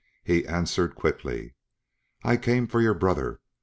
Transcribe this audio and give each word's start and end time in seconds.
He 0.23 0.47
answered 0.47 0.95
quickly: 0.95 1.53
"I 2.23 2.35
came 2.35 2.65
for 2.65 2.81
your 2.81 2.95
brother. 2.95 3.39